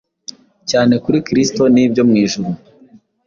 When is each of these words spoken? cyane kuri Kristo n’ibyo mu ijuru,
cyane 0.69 0.93
kuri 1.03 1.17
Kristo 1.27 1.61
n’ibyo 1.73 2.01
mu 2.07 2.15
ijuru, 2.25 2.51